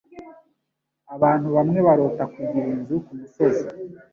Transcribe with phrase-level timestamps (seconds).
[1.15, 3.65] Abantu bamwe barota kugira inzu kumusozi.